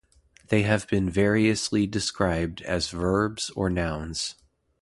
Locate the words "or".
3.51-3.69